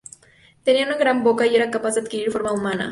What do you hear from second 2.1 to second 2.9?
forma humana.